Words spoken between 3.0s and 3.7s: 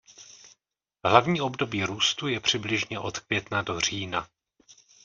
května